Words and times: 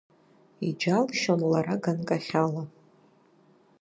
Иџьалшьон 0.67 1.41
лара 1.51 1.75
ганкахьала. 1.83 2.63